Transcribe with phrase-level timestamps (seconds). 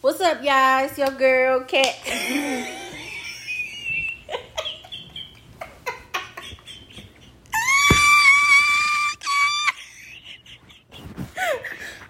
[0.00, 0.84] What's up, y'all?
[0.84, 1.96] It's your girl, Cat.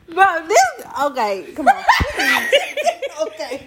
[0.06, 0.60] Bro, this
[1.02, 1.46] okay.
[1.56, 1.76] Come on.
[3.22, 3.54] okay.
[3.54, 3.66] okay,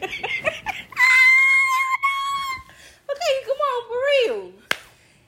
[3.48, 4.52] come on for real.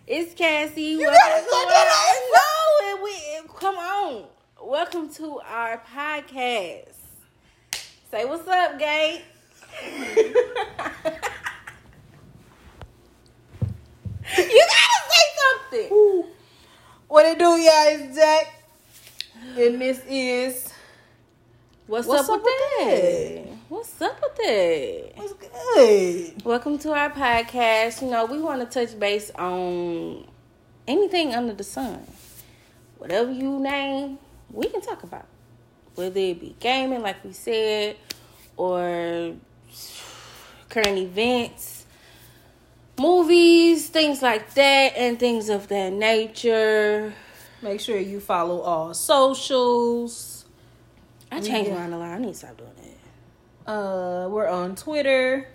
[0.06, 0.84] It's Cassie.
[0.84, 2.42] You gotta to that No,
[2.94, 3.14] and we
[3.58, 4.26] come on.
[4.62, 6.93] Welcome to our podcast.
[8.14, 9.24] Say what's up, gay.
[9.88, 10.60] you gotta
[15.10, 16.26] say something.
[17.08, 17.88] What it do, y'all?
[17.88, 18.54] It's Jack.
[19.58, 20.72] And this is
[21.88, 23.48] What's, What's up, up with with that?
[23.68, 25.12] What's up with that?
[25.16, 25.34] What's
[25.74, 26.46] Good.
[26.46, 28.04] Welcome to our podcast.
[28.04, 30.28] You know, we want to touch base on
[30.88, 32.06] anything under the sun.
[33.00, 34.20] Whatever you name,
[34.52, 35.26] we can talk about.
[35.96, 37.98] Whether it be gaming, like we said,
[38.58, 39.36] or
[40.70, 41.86] current events,
[43.00, 47.14] movies, things like that, and things of that nature.
[47.62, 50.46] Make sure you follow all socials.
[51.32, 52.10] I changed get- mine a lot.
[52.10, 53.72] I need to stop doing that.
[53.72, 55.48] Uh, we're on Twitter.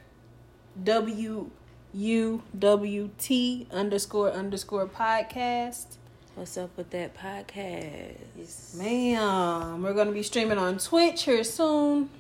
[0.83, 1.51] W
[1.95, 5.97] U W T underscore underscore podcast.
[6.39, 8.77] What's up with that podcast?
[8.77, 12.11] Ma'am, we're gonna be streaming on Twitch here soon.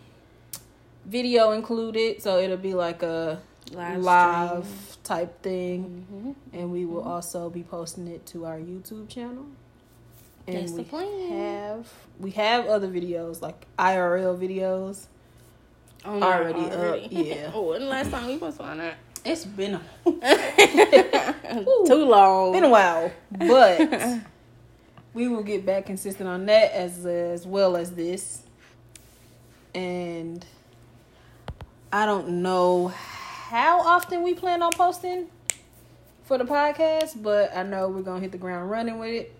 [1.06, 6.58] Video included, so it'll be like a Live live, type thing, Mhm.
[6.58, 9.44] and we will also be posting it to our YouTube channel.
[10.48, 11.28] And That's the we plan.
[11.30, 15.06] have we have other videos like IRL videos.
[16.04, 17.52] On Already there up, yeah.
[17.54, 18.96] oh, the last time we was on that?
[19.24, 19.82] It's been a,
[21.86, 22.52] Too long.
[22.52, 24.20] been a while, but
[25.14, 28.42] we will get back consistent on that as as well as this.
[29.74, 30.44] And
[31.92, 35.26] I don't know how often we plan on posting
[36.24, 39.34] for the podcast, but I know we're gonna hit the ground running with it.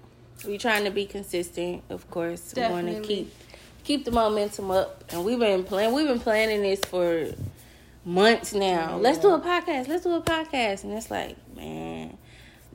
[0.45, 2.55] We're trying to be consistent, of course.
[2.55, 3.17] We want to Definitely.
[3.17, 3.35] keep
[3.85, 5.95] keep the momentum up, and we've been planning.
[5.95, 7.29] We've been planning this for
[8.05, 8.97] months now.
[8.97, 9.89] Let's do a podcast.
[9.89, 12.17] Let's do a podcast, and it's like, man,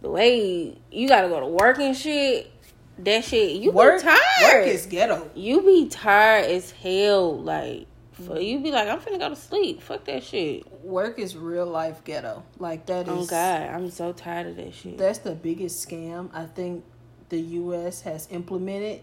[0.02, 2.52] the way you got to go to work and shit.
[3.00, 4.20] That shit, you work, tired.
[4.44, 5.32] work is ghetto.
[5.34, 7.42] you be tired as hell.
[7.42, 9.82] Like, for you be like, I'm finna go to sleep.
[9.82, 10.72] Fuck that shit.
[10.84, 12.44] Work is real life ghetto.
[12.60, 13.28] Like that oh, is.
[13.28, 15.00] Oh God, I'm so tired of that shit.
[15.00, 16.84] That's the biggest scam I think
[17.30, 18.02] the U.S.
[18.02, 19.02] has implemented.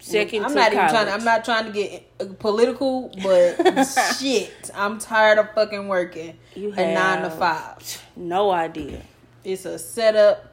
[0.00, 0.92] Second I'm to not even college.
[0.92, 1.08] trying.
[1.08, 3.84] I'm not trying to get uh, political, but
[4.18, 8.02] shit, I'm tired of fucking working You a nine to five.
[8.16, 9.02] No idea.
[9.44, 10.46] It's a setup.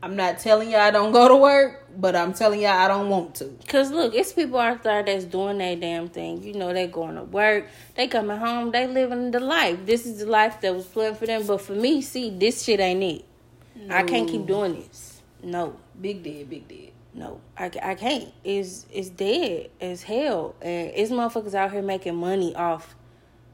[0.00, 3.08] I'm not telling y'all I don't go to work, but I'm telling y'all I don't
[3.08, 3.52] want to.
[3.66, 6.42] Cause look, it's people out there that's doing their damn thing.
[6.44, 9.84] You know, they going to work, they coming home, they living the life.
[9.86, 11.44] This is the life that was planned for them.
[11.46, 13.24] But for me, see, this shit ain't it.
[13.90, 15.20] I can't keep doing this.
[15.42, 16.92] No, Big dead, big dead.
[17.14, 18.32] No, I, I can't.
[18.44, 22.94] It's it's dead as hell, and it's motherfuckers out here making money off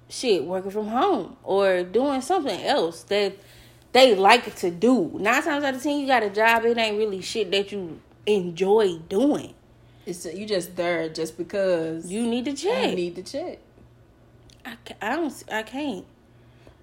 [0.08, 3.34] shit, working from home or doing something else that
[3.92, 5.10] they like to do.
[5.14, 6.64] Nine times out of ten, you got a job.
[6.64, 9.54] It ain't really shit that you enjoy doing.
[10.06, 12.94] It's you just there just because You need to you check.
[12.94, 13.58] need to check.
[14.66, 15.44] I, I don't.
[15.50, 16.04] I can't.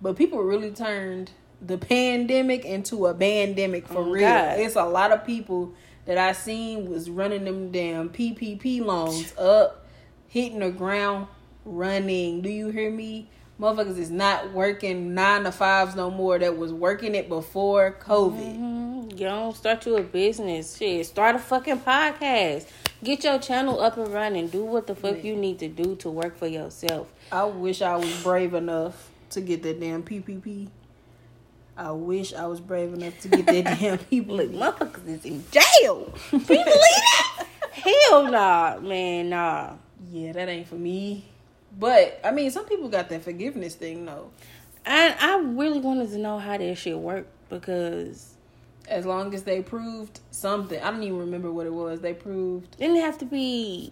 [0.02, 1.30] But people really turned
[1.62, 4.22] the pandemic into a pandemic for Oh, real.
[4.28, 4.59] God.
[4.59, 5.74] It's a lot of people
[6.06, 9.85] that I seen was running them damn PPP loans up,
[10.28, 11.28] hitting the ground,
[11.66, 12.41] running.
[12.41, 13.29] Do you hear me?
[13.59, 16.40] Motherfuckers is not working nine to fives no more.
[16.40, 18.57] That was working it before COVID.
[18.57, 19.19] Mhm.
[19.19, 20.78] You don't start you a business.
[20.78, 22.66] Shit, start a fucking podcast.
[23.03, 24.47] Get your channel up and running.
[24.47, 27.11] Do what the fuck you need to do to work for yourself.
[27.31, 30.69] I wish I was brave enough to get that damn PPP.
[31.81, 34.38] I wish I was brave enough to get that damn people.
[34.38, 36.14] like motherfuckers is in jail.
[36.30, 37.47] Can you believe that?
[37.72, 39.74] Hell nah, man, nah.
[40.12, 41.25] Yeah, that ain't for me.
[41.80, 44.29] But I mean, some people got that forgiveness thing though.
[44.85, 48.35] And I really wanted to know how that shit worked because
[48.88, 52.02] As long as they proved something, I don't even remember what it was.
[52.02, 53.91] They proved didn't it have to be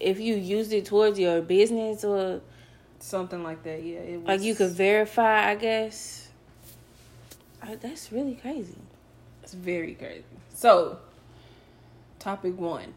[0.00, 2.40] if you used it towards your business or
[2.98, 3.84] something like that.
[3.84, 5.48] Yeah, it was like you could verify.
[5.50, 6.28] I guess
[7.62, 8.76] I, that's really crazy.
[9.42, 10.24] It's very crazy.
[10.54, 10.98] So,
[12.18, 12.94] topic one,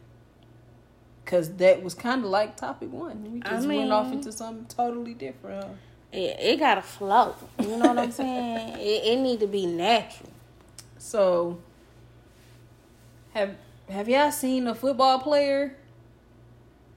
[1.24, 3.32] because that was kind of like topic one.
[3.34, 5.64] We I just went off into something totally different.
[5.64, 5.70] huh?
[6.12, 7.36] It, it gotta flow.
[7.60, 8.78] You know what I'm saying?
[8.80, 10.30] It, it need to be natural.
[10.98, 11.60] So,
[13.34, 13.56] have
[13.90, 15.76] have y'all seen a football player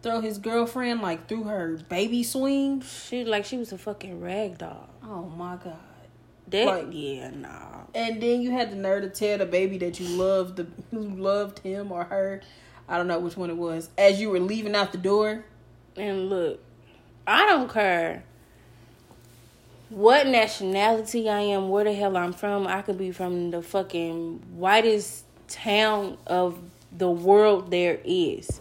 [0.02, 2.80] throw his girlfriend like through her baby swing.
[2.80, 4.88] She like she was a fucking rag doll.
[5.02, 5.78] Oh my god.
[6.48, 7.82] That Like- yeah, nah.
[7.94, 11.00] And then you had the nerve to tell the baby that you loved the who
[11.00, 12.40] loved him or her.
[12.88, 13.88] I don't know which one it was.
[13.98, 15.44] As you were leaving out the door.
[15.96, 16.60] And look,
[17.26, 18.22] I don't care
[19.88, 22.66] what nationality I am, where the hell I'm from.
[22.66, 26.58] I could be from the fucking whitest town of
[26.96, 28.60] the world there is.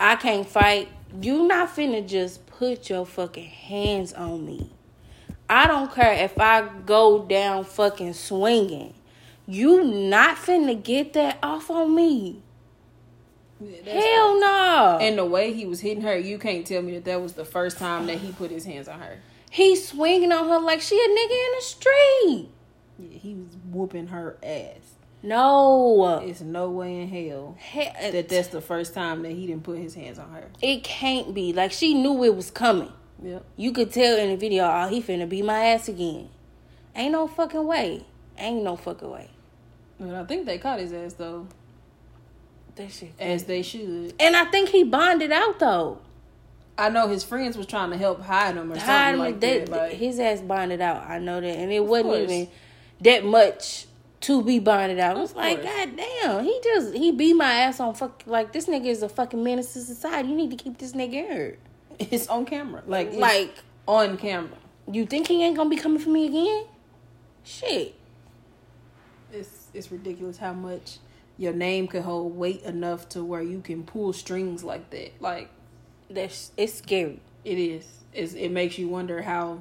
[0.00, 0.88] I can't fight.
[1.20, 4.70] You not finna just put your fucking hands on me.
[5.48, 8.94] I don't care if I go down fucking swinging.
[9.46, 12.42] You not finna get that off on me.
[13.84, 14.98] Hell no.
[15.00, 17.44] And the way he was hitting her, you can't tell me that that was the
[17.44, 19.18] first time that he put his hands on her.
[19.50, 22.48] He's swinging on her like she a nigga in the street.
[22.98, 24.80] Yeah, he was whooping her ass.
[25.22, 26.20] No.
[26.24, 29.78] It's no way in hell He- that that's the first time that he didn't put
[29.78, 30.50] his hands on her.
[30.60, 31.52] it can't be.
[31.52, 32.92] Like she knew it was coming.
[33.22, 33.44] Yep.
[33.56, 36.28] You could tell in the video, oh, he finna beat my ass again.
[36.94, 38.04] Ain't no fucking way.
[38.38, 39.30] Ain't no fucking way.
[39.98, 41.46] But I think they caught his ass though,
[42.74, 43.12] That shit.
[43.18, 44.14] as they should.
[44.20, 46.00] And I think he bonded out though.
[46.78, 49.40] I know his friends was trying to help hide him or Hide something him, like
[49.40, 49.70] that, that.
[49.70, 51.08] Like, his ass bonded out.
[51.08, 52.30] I know that, and it wasn't course.
[52.30, 52.48] even
[53.00, 53.86] that much
[54.20, 55.16] to be bonded out.
[55.16, 55.62] I was like.
[55.62, 58.22] God damn, he just he beat my ass on fuck.
[58.26, 60.28] Like this nigga is a fucking menace to society.
[60.28, 61.58] You need to keep this nigga here.
[61.98, 63.54] It's on camera, like it's Like
[63.86, 64.56] on camera.
[64.90, 66.64] you think he ain't gonna be coming for me again?
[67.44, 67.94] Shit.
[69.32, 70.98] It's it's ridiculous how much
[71.38, 75.20] your name could hold weight enough to where you can pull strings like that.
[75.20, 75.50] Like
[76.08, 77.20] That's it's scary.
[77.44, 77.86] it is.
[78.12, 79.60] It's, it makes you wonder how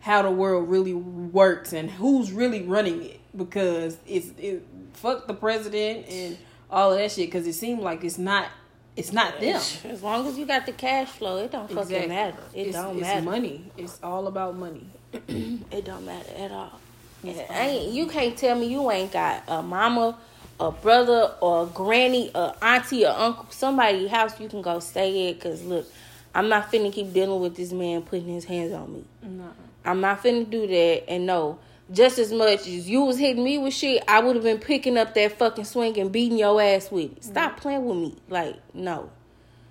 [0.00, 5.34] how the world really works and who's really running it because it's it fuck the
[5.34, 6.36] president and
[6.70, 8.48] all of that shit because it seemed like it's not
[8.98, 9.60] it's not them.
[9.84, 12.08] As long as you got the cash flow, it don't fucking Exactly.
[12.08, 12.36] matter.
[12.52, 13.18] It it's, don't it's matter.
[13.18, 13.64] It's money.
[13.76, 14.86] It's all about money.
[15.70, 16.80] It don't matter at all.
[17.22, 20.16] You can't tell me you ain't got a mama,
[20.60, 25.30] a brother, or a granny, a auntie, or uncle, somebody house you can go stay
[25.30, 25.40] at.
[25.40, 25.86] Cause look,
[26.34, 29.04] I'm not finna keep dealing with this man putting his hands on me.
[29.22, 29.50] No.
[29.84, 31.08] I'm not finna do that.
[31.10, 31.58] And no,
[31.92, 34.98] just as much as you was hitting me with shit, I would have been picking
[34.98, 37.24] up that fucking swing and beating your ass with it.
[37.24, 38.16] Stop playing with me.
[38.28, 39.10] Like no.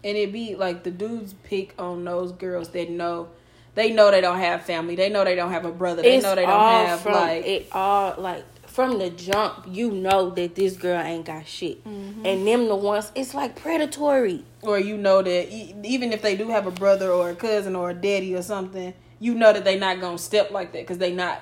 [0.04, 3.30] And it be like the dudes pick on those girls that know
[3.76, 4.96] they know they don't have family.
[4.96, 6.02] They know they don't have a brother.
[6.02, 10.30] They know they don't have from like it all like from the jump you know
[10.30, 12.24] that this girl ain't got shit Mm-hmm.
[12.28, 16.36] and them the ones it's like predatory or you know that e- even if they
[16.38, 19.66] do have a brother or a cousin or a daddy or something, you know that
[19.66, 21.42] they not gonna step like that because they not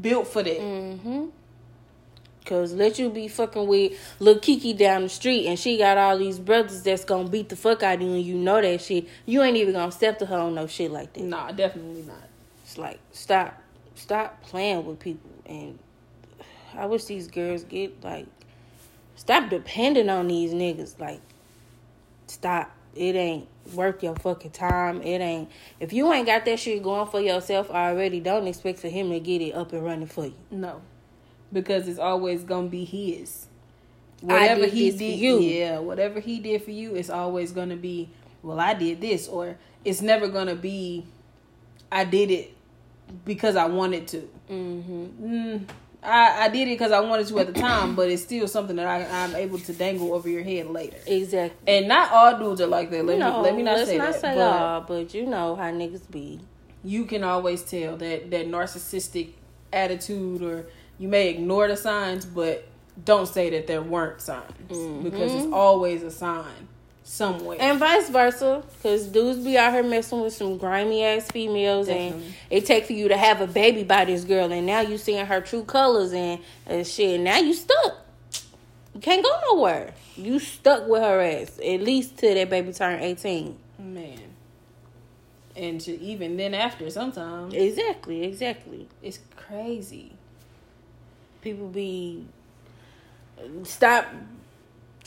[0.00, 0.58] built for that.
[0.58, 1.26] mm-hmm
[2.48, 6.16] Cause let you be fucking with Lil Kiki down the street and she got all
[6.16, 9.06] these brothers that's gonna beat the fuck out of you and you know that shit.
[9.26, 11.24] You ain't even gonna step to her on no shit like that.
[11.24, 12.26] Nah, definitely not.
[12.62, 13.62] It's like stop,
[13.96, 15.78] stop playing with people, and
[16.74, 18.26] I wish these girls get like
[19.14, 20.98] stop depending on these niggas.
[20.98, 21.20] Like
[22.28, 22.70] stop.
[22.94, 25.02] It ain't worth your fucking time.
[25.02, 25.50] It ain't.
[25.80, 29.20] If you ain't got that shit going for yourself already, don't expect for him to
[29.20, 30.34] get it up and running for you.
[30.50, 30.82] No,
[31.52, 33.46] because it's always gonna be his.
[34.28, 35.38] I did this for you.
[35.40, 38.10] yeah, whatever he did for you, it's always gonna be.
[38.42, 41.06] Well, I did this, or it's never gonna be.
[41.90, 42.54] I did it
[43.24, 44.28] because I wanted to.
[44.50, 45.04] Mm-hmm.
[45.24, 45.68] Mm,
[46.02, 48.76] I, I did it because I wanted to at the time, but it's still something
[48.76, 50.98] that I, I'm able to dangle over your head later.
[51.06, 51.72] Exactly.
[51.76, 53.04] And not all dudes are like that.
[53.04, 54.20] Let no, me let me not let's say not that.
[54.20, 56.40] say but all, but you know how niggas be.
[56.84, 59.30] you can always tell that that narcissistic
[59.72, 60.66] attitude, or
[60.98, 62.66] you may ignore the signs, but
[63.04, 65.54] don't say that there weren't signs because it's mm-hmm.
[65.54, 66.68] always a sign
[67.08, 67.56] somewhere.
[67.58, 72.26] And vice versa, because dudes be out here messing with some grimy ass females, Definitely.
[72.26, 74.98] and it take for you to have a baby by this girl, and now you
[74.98, 77.16] seeing her true colors and uh, shit.
[77.16, 78.04] And now you stuck.
[78.94, 79.94] You can't go nowhere.
[80.16, 83.56] You stuck with her ass at least till that baby turn eighteen.
[83.78, 84.20] Man.
[85.56, 88.86] And to even then after sometimes Exactly, exactly.
[89.02, 90.12] it's crazy.
[91.42, 92.26] People be
[93.64, 94.06] stop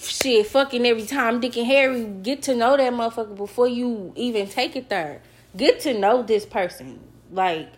[0.03, 4.47] shit fucking every time Dick and Harry get to know that motherfucker before you even
[4.47, 5.21] take it there.
[5.55, 6.99] Get to know this person.
[7.31, 7.69] Like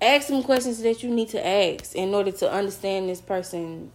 [0.00, 3.90] ask some questions that you need to ask in order to understand this person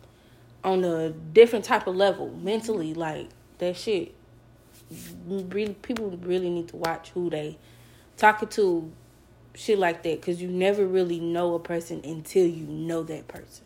[0.64, 3.28] on a different type of level mentally like
[3.58, 4.14] that shit
[5.28, 7.58] really people really need to watch who they
[8.18, 8.92] talking to
[9.54, 13.64] shit like that because you never really know a person until you know that person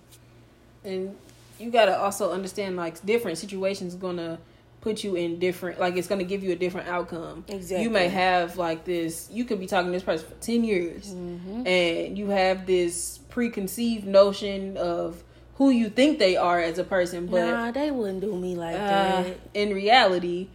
[0.84, 1.16] And
[1.60, 4.40] you gotta also understand like different situations gonna
[4.82, 7.44] put you in different like it's gonna give you a different outcome.
[7.48, 7.84] Exactly.
[7.84, 11.14] You may have like this you could be talking to this person for ten years
[11.14, 11.66] Mm-hmm.
[11.68, 15.24] and you have this preconceived notion of
[15.56, 18.76] who you think they are as a person, but nah, they wouldn't do me like
[18.76, 19.38] uh, that.
[19.54, 20.50] in reality,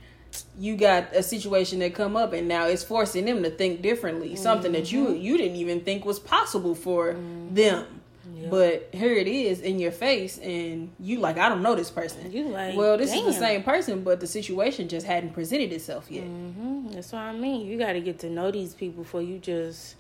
[0.58, 4.36] you got a situation that come up, and now it's forcing them to think differently.
[4.36, 5.16] Something that you Mm-hmm.
[5.22, 7.16] you didn't even think was possible for
[7.50, 7.99] them,
[8.50, 12.30] but here it is in your face, and you like I don't know this person.
[12.32, 16.10] You like, well, this is the same person, but the situation just hadn't presented itself
[16.10, 16.24] yet.
[16.24, 17.66] hmm That's what I mean.
[17.66, 19.96] You got to get to know these people before you just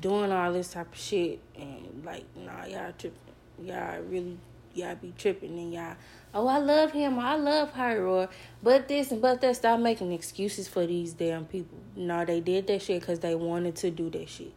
[0.00, 3.18] doing all this type of shit and like, nah, y'all tripping.
[3.62, 4.38] Y'all really,
[4.74, 5.96] y'all be tripping and y'all,
[6.34, 8.28] oh, I love him or I love her or
[8.62, 9.56] but this and but that.
[9.56, 11.78] Stop making excuses for these damn people.
[11.94, 14.52] No, they did that shit because they wanted to do that shit.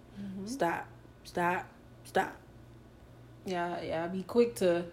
[0.46, 0.88] Stop,
[1.24, 1.66] stop,
[2.04, 2.36] stop.
[3.46, 4.86] Yeah, yeah, I be quick to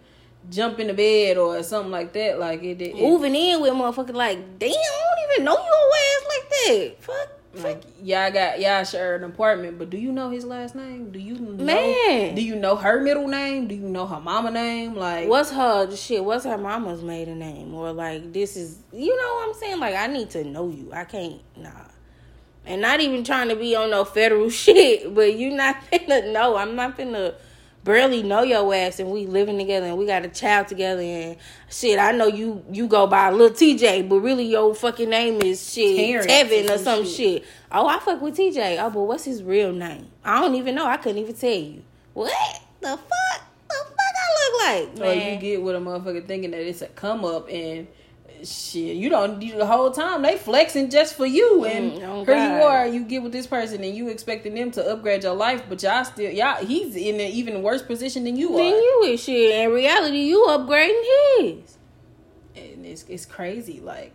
[0.49, 2.39] jump in the bed or something like that.
[2.39, 5.89] Like it, it, it Moving in with motherfucker like, damn, I don't even know your
[5.95, 6.95] ass like that.
[6.99, 7.29] Fuck.
[7.55, 11.11] Like y'all got y'all share an apartment, but do you know his last name?
[11.11, 12.33] Do you know, Man.
[12.33, 13.67] Do you know her middle name?
[13.67, 14.95] Do you know her mama name?
[14.95, 16.25] Like What's her shit?
[16.25, 17.75] What's her mama's maiden name?
[17.75, 19.79] Or like this is you know what I'm saying?
[19.79, 20.91] Like I need to know you.
[20.91, 21.69] I can't nah.
[22.65, 26.55] And not even trying to be on no federal shit, but you not finna know.
[26.55, 27.35] I'm not finna
[27.83, 31.37] barely know your ass and we living together and we got a child together and
[31.69, 31.99] shit.
[31.99, 35.97] I know you you go by little TJ, but really your fucking name is shit
[35.97, 37.43] Terrence Tevin or some some shit.
[37.71, 38.81] Oh, I fuck with TJ.
[38.81, 40.07] Oh, but what's his real name?
[40.23, 40.85] I don't even know.
[40.85, 41.83] I couldn't even tell you.
[42.13, 42.31] What
[42.79, 43.47] the fuck?
[43.67, 44.61] The fuck I look
[44.97, 44.99] like?
[44.99, 45.33] or Man.
[45.33, 47.87] you get with a motherfucker thinking that it's a come up and
[48.45, 52.25] shit, you don't you, the whole time they flexing just for you and Mm, oh
[52.25, 55.33] here you are, you get with this person and you expecting them to upgrade your
[55.35, 58.57] life, but y'all still y'all he's in an even worse position than you are.
[58.57, 59.51] Then you is shit.
[59.55, 61.03] In reality, you upgrading
[61.39, 61.77] his.
[62.55, 64.13] And it's it's crazy, like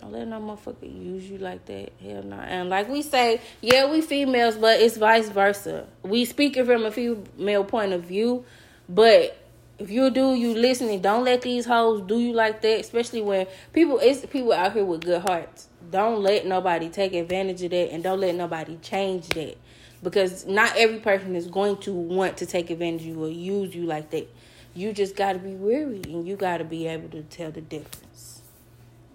[0.00, 1.92] Don't let no motherfucker use you like that.
[2.02, 2.36] Hell no.
[2.36, 5.86] And like we say, yeah, we females, but it's vice versa.
[6.02, 8.44] We speaking from a female point of view,
[8.88, 9.38] but
[9.82, 11.00] if you do, you listening.
[11.00, 12.80] Don't let these hoes do you like that.
[12.80, 15.68] Especially when people, it's people out here with good hearts.
[15.90, 19.56] Don't let nobody take advantage of that, and don't let nobody change that.
[20.02, 23.74] Because not every person is going to want to take advantage of you or use
[23.74, 24.28] you like that.
[24.74, 27.60] You just got to be wary, and you got to be able to tell the
[27.60, 28.40] difference.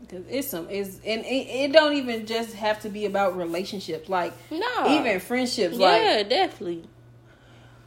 [0.10, 4.08] Cause it's some it's and it, it don't even just have to be about relationships
[4.08, 5.02] like No.
[5.02, 6.86] even friendships like Yeah, definitely.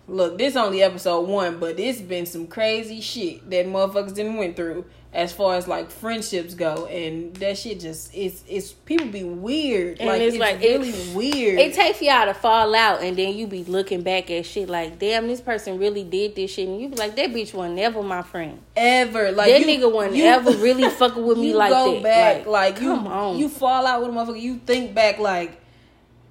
[0.08, 4.56] Look this only episode one but it's been some crazy shit that motherfuckers didn't went
[4.56, 9.24] through as far as like friendships go and that shit just it's it's people be
[9.24, 12.74] weird And like it's it's, like- it- really weird It takes for y'all to fall
[12.76, 16.36] out, and then you be looking back at shit like, damn, this person really did
[16.36, 18.60] this shit, and you be like, that bitch was never my friend.
[18.76, 21.94] ever like that you- nigga wasn't you- ever really fucking with me you like go
[21.94, 22.02] that.
[22.02, 23.36] back like, you come on.
[23.36, 25.59] you fall out with a motherfucker you think back like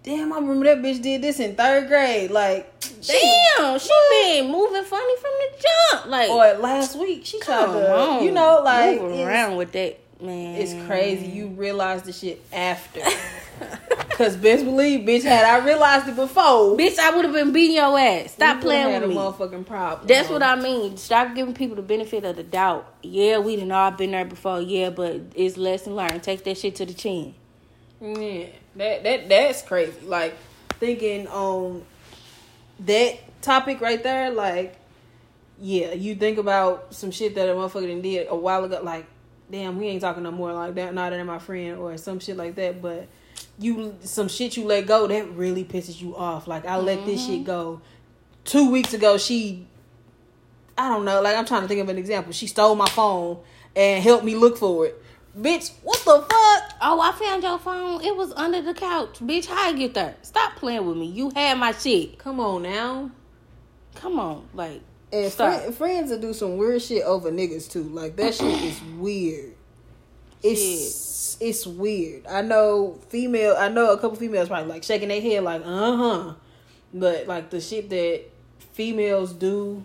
[0.10, 4.84] damn I remember that bitch did this in third grade like damn, she been moving
[4.84, 8.62] funny from the jump, like, or last week she tried come to on, you know
[8.63, 10.56] like move around with that man.
[10.56, 11.28] It's crazy.
[11.28, 13.01] You realize the shit after.
[14.12, 17.78] Cause best believe, bitch, had I realized it before, bitch, I would have been beating
[17.78, 18.34] your ass.
[18.34, 19.16] Stop playing with me.
[19.16, 20.08] had a motherfucking problem.
[20.08, 20.98] That's what I mean.
[20.98, 22.94] Stop giving people the benefit of the doubt.
[23.01, 24.60] Yeah, we done all been there before.
[24.60, 26.22] Yeah, but it's lesson learned.
[26.22, 27.34] Take that shit to the chin.
[28.01, 28.48] Yeah,
[28.80, 30.00] that that that's crazy.
[30.06, 30.36] Like
[30.80, 31.86] thinking on
[32.82, 34.32] that topic right there.
[34.32, 34.76] Like,
[35.60, 38.82] yeah, you think about some shit that a motherfucker done did a while ago.
[38.84, 39.06] Like,
[39.52, 40.94] damn, we ain't talking no more like that.
[40.94, 42.82] Not that my friend or some shit like that.
[42.82, 43.08] But
[43.58, 46.48] you some shit you let go that really pisses you off.
[46.48, 47.44] Like I let this shit mm-hmm.
[47.44, 47.82] go.
[48.46, 49.68] Two weeks ago, she.
[50.78, 51.22] I don't know.
[51.22, 52.32] Like I'm trying to think of an example.
[52.32, 53.40] She stole my phone
[53.76, 55.04] and helped me look for it.
[55.38, 56.74] Bitch, what the fuck?
[56.82, 58.04] Oh, I found your phone.
[58.04, 59.20] It was under the couch.
[59.20, 60.16] Bitch, how I get there?
[60.22, 61.06] Stop playing with me.
[61.06, 62.18] You had my shit.
[62.18, 63.12] Come on now.
[63.96, 64.48] Come on.
[64.54, 64.82] Like,
[65.14, 67.84] And fri- friends will do some weird shit over niggas too.
[67.84, 69.54] Like that shit is weird.
[70.42, 72.26] It's it's weird.
[72.28, 73.56] I know female.
[73.58, 76.34] I know a couple females probably like shaking their head like uh huh,
[76.94, 78.24] but like the shit that
[78.74, 79.84] females do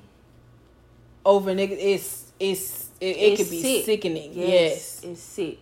[1.24, 3.84] over niggas, it's it's it, it could be sick.
[3.84, 4.32] sickening.
[4.32, 5.00] Yes, Yes.
[5.04, 5.58] It's sick.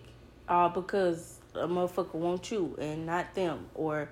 [0.48, 3.66] All because a motherfucker wants you and not them.
[3.74, 4.08] Or,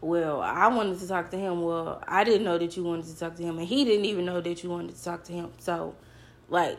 [0.00, 1.62] well, I wanted to talk to him.
[1.62, 3.58] Well, I didn't know that you wanted to talk to him.
[3.58, 5.50] And he didn't even know that you wanted to talk to him.
[5.58, 5.94] So,
[6.48, 6.78] like,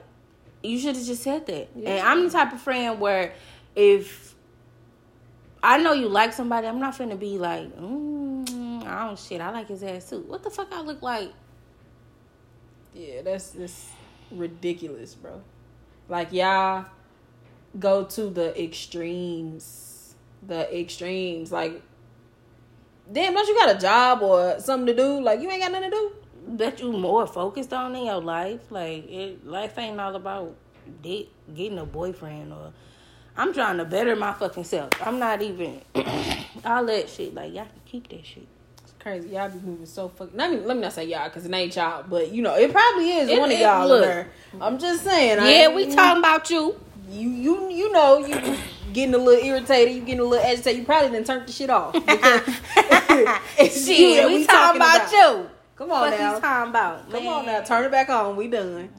[0.64, 1.70] you should have just said that.
[1.76, 3.34] And I'm the type of friend where
[3.76, 4.36] if
[5.62, 9.42] I know you like somebody, I'm not finna be like, mm, I don't shit.
[9.42, 10.22] I like his ass too.
[10.22, 11.32] What the fuck I look like?
[12.94, 13.88] Yeah, that's just
[14.32, 15.42] ridiculous, bro.
[16.08, 16.86] Like y'all
[17.78, 20.16] go to the extremes.
[20.46, 21.52] The extremes.
[21.52, 21.82] Like,
[23.12, 25.22] damn, don't you got a job or something to do?
[25.22, 26.12] Like, you ain't got nothing to do?
[26.48, 28.72] that you more focused on in your life.
[28.72, 30.56] Like it, life ain't all about
[31.02, 32.74] dick, getting a boyfriend or.
[33.38, 34.92] I'm trying to better my fucking self.
[35.02, 35.82] I'm not even
[36.66, 37.34] all that shit.
[37.34, 38.48] Like y'all can keep that shit.
[39.06, 39.30] Crazy.
[39.30, 40.36] Y'all be moving so fucking.
[40.36, 42.72] Let me let me not say y'all because it ain't y'all, but you know it
[42.72, 43.88] probably is It- one of y'all.
[43.88, 44.26] look.
[44.60, 45.38] I'm just saying.
[45.38, 46.80] Yeah, ain't- we talking about you.
[47.12, 48.58] You you you know you
[48.94, 49.94] getting a little irritated.
[49.94, 50.80] You getting a little agitated.
[50.80, 51.94] You probably done turn the shit off.
[52.06, 52.42] Because
[53.86, 55.50] Shit, that we, talking about, you.
[55.76, 56.36] Come on What now.
[56.36, 57.12] you talking about?
[57.12, 57.62] Come on now.
[57.62, 58.36] Turn it back on.
[58.36, 58.90] We done.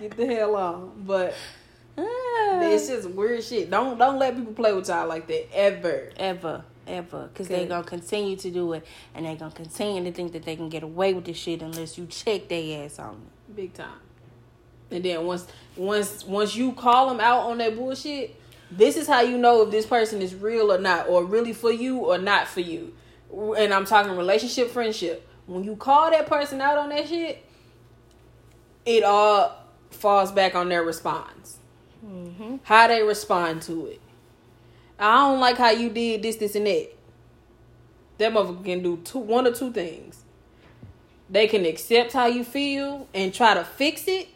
[0.00, 1.04] Get the hell on.
[1.06, 1.34] But
[1.96, 3.70] it's just weird shit.
[3.70, 6.10] Don't don't let people play with y'all like that ever.
[6.16, 10.32] ever, ever, because they're gonna continue to do it, and they're gonna continue to think
[10.32, 13.56] that they can get away with this shit unless you check their ass on it.
[13.56, 14.00] Big time.
[14.90, 15.46] And then once
[15.76, 18.36] once once you call them out on that bullshit,
[18.70, 21.72] this is how you know if this person is real or not, or really for
[21.72, 22.94] you or not for you.
[23.32, 25.28] And I'm talking relationship, friendship.
[25.46, 27.44] When you call that person out on that shit,
[28.84, 29.56] it all
[29.90, 31.58] falls back on their response.
[32.04, 32.56] Mm-hmm.
[32.64, 34.00] How they respond to it.
[35.02, 36.90] I don't like how you did this, this, and that.
[38.18, 40.22] That motherfucker can do two, one or two things.
[41.28, 44.28] They can accept how you feel and try to fix it,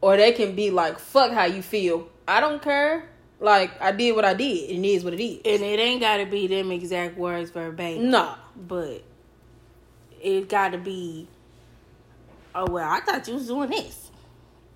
[0.00, 2.08] or they can be like, "Fuck how you feel.
[2.26, 3.08] I don't care.
[3.38, 6.00] Like I did what I did, and it is what it is." And it ain't
[6.00, 8.10] gotta be them exact words verbatim.
[8.10, 9.04] Nah, but
[10.20, 11.28] it got to be.
[12.56, 14.10] Oh well, I thought you was doing this.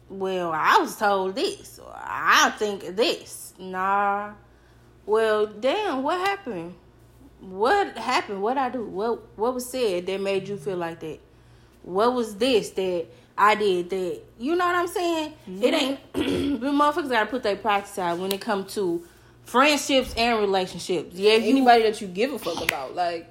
[0.09, 1.81] Well, I was told this.
[1.93, 3.46] I think this.
[3.58, 4.32] Nah.
[5.04, 6.75] Well, damn, what happened?
[7.40, 8.42] What happened?
[8.42, 8.84] What I do?
[8.84, 11.20] What What was said that made you feel like that?
[11.82, 13.06] What was this that
[13.38, 14.20] I did that?
[14.38, 15.32] You know what I'm saying?
[15.46, 15.75] It mm-hmm.
[15.75, 16.12] ain't.
[16.60, 19.06] the motherfuckers gotta put their pride aside when it comes to
[19.44, 21.14] friendships and relationships.
[21.14, 23.30] Yeah, if you anybody that you give a fuck about, like,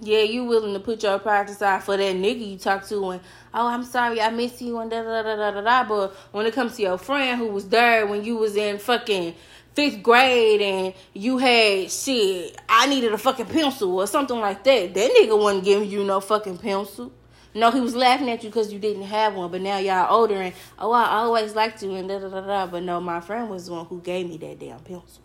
[0.00, 3.20] yeah, you willing to put your pride aside for that nigga you talk to and
[3.54, 6.46] oh I'm sorry I miss you and da da da da da da but when
[6.46, 9.34] it comes to your friend who was there when you was in fucking
[9.76, 14.94] fifth grade and you had shit, I needed a fucking pencil or something like that.
[14.94, 17.12] That nigga wasn't giving you no fucking pencil.
[17.54, 20.34] No, he was laughing at you because you didn't have one, but now y'all older
[20.34, 23.48] and oh I always liked you and da da da da but no, my friend
[23.50, 25.22] was the one who gave me that damn pencil.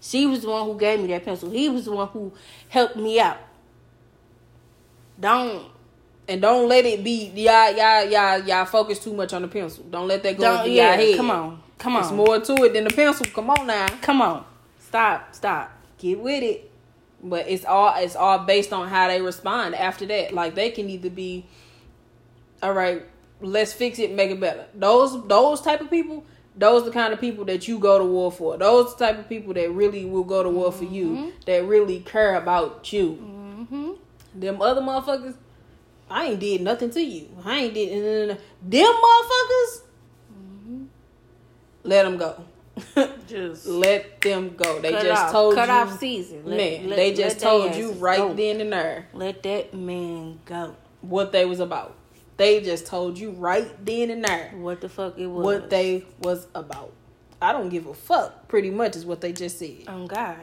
[0.00, 1.50] She was the one who gave me that pencil.
[1.50, 2.32] He was the one who
[2.68, 3.38] helped me out.
[5.18, 5.70] Don't
[6.28, 9.84] and don't let it be y'all y'all y'all y'all focus too much on the pencil.
[9.84, 10.90] Don't let that go don't yeah.
[10.90, 11.16] y'all head.
[11.16, 13.26] Come on, come on, It's more to it than the pencil.
[13.26, 14.44] Come on now, Come on,
[14.78, 15.72] stop, stop.
[15.98, 16.70] get with it.
[17.22, 20.34] But it's all it's all based on how they respond after that.
[20.34, 21.46] Like they can either be,
[22.62, 23.02] all right,
[23.40, 24.66] let's fix it, make it better.
[24.74, 26.24] Those those type of people,
[26.54, 28.58] those the kind of people that you go to war for.
[28.58, 31.32] Those type of people that really will go to war for you.
[31.46, 33.12] That really care about you.
[33.12, 33.43] Mm-hmm.
[34.34, 35.36] Them other motherfuckers,
[36.10, 37.28] I ain't did nothing to you.
[37.44, 38.36] I ain't did them
[38.70, 39.80] motherfuckers.
[40.32, 40.84] Mm-hmm.
[41.84, 42.44] Let them go.
[43.28, 44.80] Just let them go.
[44.80, 46.42] They just off, told cut you, off season.
[46.44, 46.88] Let- man.
[46.90, 48.34] let- they just told you right go.
[48.34, 50.74] then and there Let that man go.
[51.00, 51.94] what they was about.
[52.36, 55.44] They just told you right then and there What the fuck it was?
[55.44, 56.92] what they was about.
[57.40, 58.48] I don't give a fuck.
[58.48, 59.84] Pretty much is what they just said.
[59.86, 60.36] On God.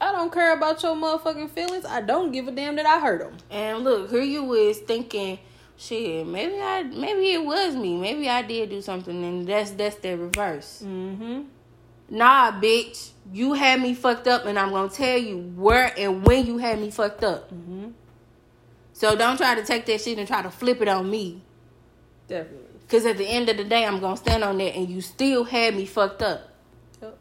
[0.00, 1.84] I don't care about your motherfucking feelings.
[1.84, 3.36] I don't give a damn that I hurt them.
[3.50, 5.38] And look, here you is thinking,
[5.76, 7.96] shit, maybe I, maybe it was me.
[7.96, 10.82] Maybe I did do something, and that's that's the reverse.
[10.86, 11.42] Mm-hmm.
[12.10, 16.46] Nah, bitch, you had me fucked up, and I'm gonna tell you where and when
[16.46, 17.52] you had me fucked up.
[17.52, 17.88] Mm-hmm.
[18.92, 21.42] So don't try to take that shit and try to flip it on me.
[22.26, 22.66] Definitely.
[22.88, 25.44] Cause at the end of the day, I'm gonna stand on that, and you still
[25.44, 26.48] had me fucked up,
[27.02, 27.18] Yep.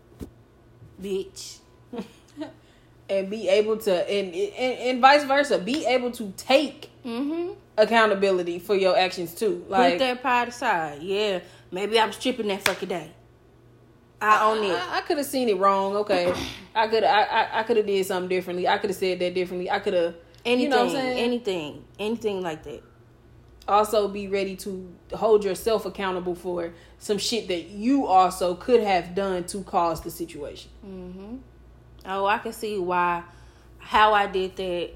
[1.02, 1.58] bitch.
[3.10, 7.54] And be able to, and, and and vice versa, be able to take Mm-hmm.
[7.78, 9.60] accountability for your actions too.
[9.68, 11.02] Put Like that pride aside.
[11.02, 11.40] Yeah,
[11.72, 13.12] maybe I was tripping that fucking day.
[14.20, 14.72] I own it.
[14.72, 15.96] I, I could have seen it wrong.
[15.98, 16.34] Okay,
[16.76, 18.68] I could I I, I could have did something differently.
[18.68, 19.72] I could have said that differently.
[19.72, 21.18] I could have Anything, you know what I'm saying?
[21.20, 22.82] anything, anything like that.
[23.68, 29.14] also be ready to hold yourself accountable for some shit that you also could have
[29.16, 30.72] done to cause the situation.
[30.82, 31.38] hmm
[32.08, 33.24] Oh, I can see why,
[33.80, 34.92] how I did that,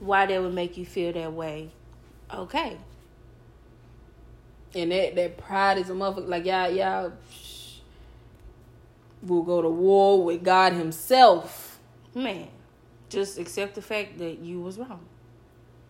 [0.00, 1.70] why that would make you feel that way.
[2.32, 2.76] Okay.
[4.74, 6.28] And that that pride is a motherfucker.
[6.28, 7.78] Like y'all y'all shh,
[9.22, 11.78] will go to war with God Himself.
[12.12, 12.48] Man,
[13.08, 15.04] just accept the fact that you was wrong.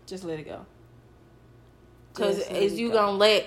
[0.06, 0.66] Just let it go.
[2.12, 2.94] Because is you go.
[2.94, 3.46] gonna let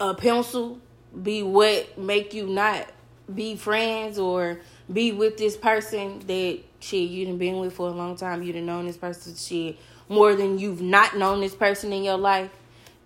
[0.00, 0.80] a pencil
[1.22, 2.86] be what make you not
[3.32, 4.60] be friends or
[4.92, 8.42] be with this person that shit you done been with for a long time.
[8.42, 12.16] You done known this person shit more than you've not known this person in your
[12.16, 12.50] life,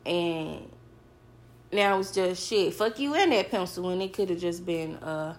[0.05, 0.71] and
[1.73, 2.75] now it's just shit.
[2.75, 4.97] Fuck you and that pencil, and it could have just been.
[4.97, 5.35] uh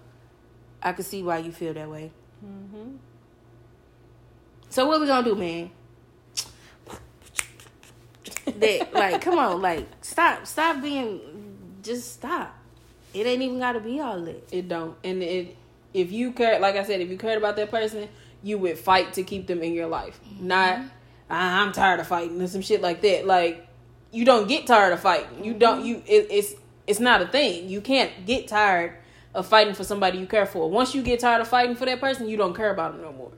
[0.83, 2.11] I could see why you feel that way.
[2.43, 2.95] Mm-hmm.
[4.69, 5.69] So what we gonna do, man?
[8.45, 11.19] that like, come on, like, stop, stop being,
[11.83, 12.57] just stop.
[13.13, 14.47] It ain't even gotta be all that.
[14.51, 14.97] It don't.
[15.03, 15.55] And it
[15.93, 18.07] if you care like I said, if you cared about that person,
[18.43, 20.19] you would fight to keep them in your life.
[20.27, 20.47] Mm-hmm.
[20.47, 20.79] Not
[21.29, 23.25] "Ah, I'm tired of fighting and some shit like that.
[23.25, 23.67] Like
[24.11, 25.43] you don't get tired of fighting.
[25.43, 25.59] You Mm-hmm.
[25.59, 26.53] don't you it, it's
[26.87, 27.69] it's not a thing.
[27.69, 28.93] You can't get tired
[29.33, 30.69] of fighting for somebody you care for.
[30.69, 33.13] Once you get tired of fighting for that person, you don't care about them no
[33.13, 33.31] more.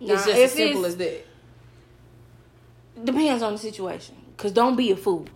[0.00, 1.26] It's Nah, just as simple as that.
[3.04, 4.16] Depends on the situation.
[4.36, 5.26] Cause don't be a fool.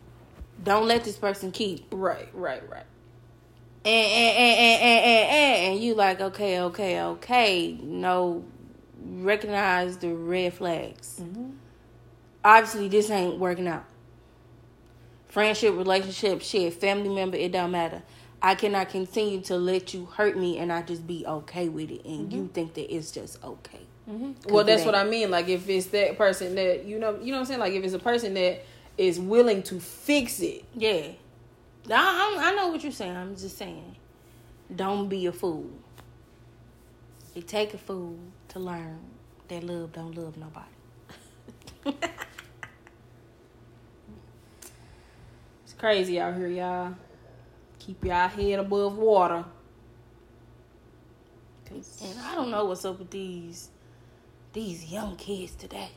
[0.62, 1.86] Don't let this person keep.
[1.90, 2.84] Right, right, right.
[3.86, 7.78] And and and and and, and, you like, okay, okay, okay.
[7.80, 8.44] No,
[9.00, 11.20] recognize the red flags.
[11.22, 11.50] Mm-hmm.
[12.44, 13.84] Obviously, this ain't working out.
[15.28, 18.02] Friendship, relationship, shit, family member, it don't matter.
[18.42, 22.04] I cannot continue to let you hurt me and I just be okay with it,
[22.04, 22.52] and you mm-hmm.
[22.52, 23.80] think that it's just okay.
[24.10, 24.52] Mm-hmm.
[24.52, 24.96] Well, that's what.
[24.96, 25.30] I mean.
[25.30, 27.60] Like if it's that person that you know, you know what I'm saying.
[27.60, 28.64] Like if it's a person that
[28.98, 30.64] is willing to fix it.
[30.74, 31.08] Yeah.
[31.90, 33.16] I, I I know what you're saying.
[33.16, 33.96] I'm just saying,
[34.74, 35.70] don't be a fool.
[37.34, 38.18] It take a fool
[38.48, 38.98] to learn
[39.48, 40.66] that love don't love nobody.
[45.64, 46.94] It's crazy out here, y'all.
[47.80, 49.44] Keep y'all head above water.
[51.70, 53.70] And I don't know what's up with these
[54.52, 55.90] these young kids today.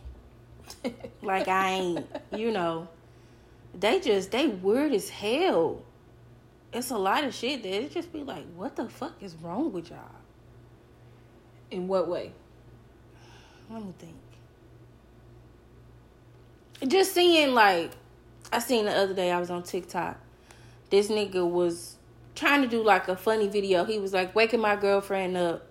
[1.22, 2.88] Like I ain't, you know,
[3.78, 5.84] they just they weird as hell.
[6.72, 9.72] It's a lot of shit that it just be like, what the fuck is wrong
[9.72, 10.00] with y'all?
[11.72, 12.32] In what way?
[13.70, 14.16] Let me think.
[16.88, 17.92] Just seeing like
[18.52, 20.18] I seen the other day I was on TikTok.
[20.90, 21.98] This nigga was
[22.36, 23.86] trying to do like a funny video.
[23.86, 25.69] He was like waking my girlfriend up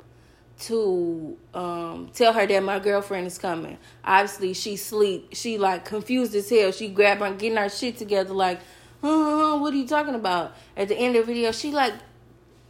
[0.60, 3.78] to um tell her that my girlfriend is coming.
[4.04, 5.28] Obviously she sleep.
[5.32, 6.72] She like confused as hell.
[6.72, 8.60] She grabbed her getting her shit together like,
[9.02, 10.54] uh, what are you talking about?
[10.76, 11.94] At the end of the video, she like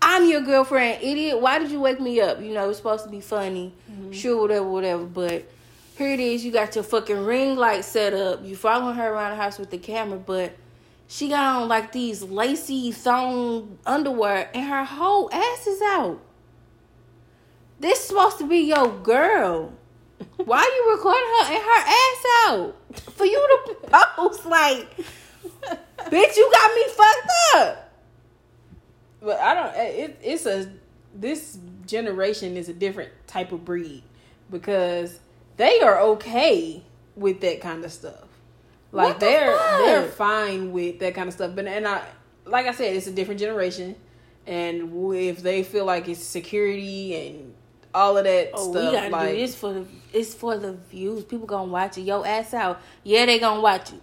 [0.01, 1.41] I'm your girlfriend, idiot.
[1.41, 2.41] Why did you wake me up?
[2.41, 3.75] You know, it's supposed to be funny.
[4.13, 5.05] Sure, whatever, whatever.
[5.05, 5.51] But
[5.97, 6.45] here it is.
[6.45, 8.45] You got your fucking ring light set up.
[8.45, 10.53] You following her around the house with the camera, but
[11.09, 16.21] she got on like these lacy thong underwear and her whole ass is out.
[17.81, 19.73] This supposed to be your girl.
[20.37, 22.77] Why you recording her and her ass out?
[23.13, 23.75] For you to
[24.17, 27.93] post like, bitch, you got me fucked up.
[29.21, 29.77] But I don't.
[29.77, 30.71] It, it's a
[31.15, 34.03] this generation is a different type of breed
[34.51, 35.19] because
[35.57, 36.83] they are okay
[37.17, 38.25] with that kind of stuff.
[38.93, 39.79] Like the they're fuck?
[39.85, 41.55] they're fine with that kind of stuff.
[41.55, 42.03] But and I
[42.45, 43.97] like I said, it's a different generation,
[44.47, 47.55] and if they feel like it's security and
[47.95, 50.73] all of that Oh, stuff, we gotta like do this for the it's for the
[50.91, 51.25] views.
[51.25, 52.03] People gonna watch it.
[52.03, 52.81] Yo ass out.
[53.05, 54.01] Yeah, they gonna watch it.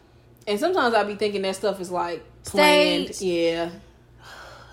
[0.48, 3.15] and sometimes I be thinking that stuff is like planned.
[3.15, 3.21] Staged.
[3.21, 3.69] Yeah.